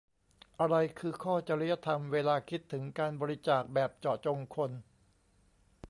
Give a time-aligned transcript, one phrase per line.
[0.59, 4.71] อะไรคือข้อจริยธรรมเวลาคิดถึงการบริจาคแบบเจาะจงคน